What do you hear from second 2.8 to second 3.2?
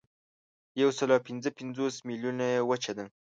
ده.